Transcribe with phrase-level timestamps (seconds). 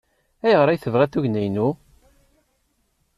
[0.45, 1.69] Ayɣer ay tebɣiḍ tugna-inu?